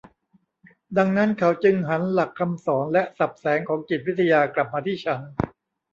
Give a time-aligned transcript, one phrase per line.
[0.97, 5.21] ดังนั้นเขาจึงหันหลักคำสอนและศัพท์แสงของจิตวิทยากลับมาที่ฉัน